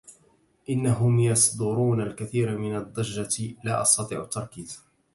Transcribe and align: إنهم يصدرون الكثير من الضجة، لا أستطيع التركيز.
إنهم 0.69 1.19
يصدرون 1.19 2.01
الكثير 2.01 2.57
من 2.57 2.75
الضجة، 2.75 3.55
لا 3.63 3.81
أستطيع 3.81 4.21
التركيز. 4.21 4.83